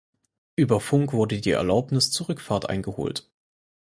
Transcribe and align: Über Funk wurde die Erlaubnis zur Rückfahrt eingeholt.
Über 0.55 0.79
Funk 0.79 1.13
wurde 1.13 1.39
die 1.39 1.51
Erlaubnis 1.51 2.09
zur 2.09 2.29
Rückfahrt 2.29 2.67
eingeholt. 2.67 3.29